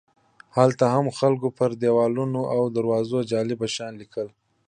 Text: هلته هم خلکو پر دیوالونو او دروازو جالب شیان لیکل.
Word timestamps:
هلته 0.57 0.85
هم 0.95 1.05
خلکو 1.19 1.47
پر 1.57 1.71
دیوالونو 1.81 2.41
او 2.55 2.61
دروازو 2.75 3.19
جالب 3.31 3.59
شیان 3.73 3.93
لیکل. 4.01 4.27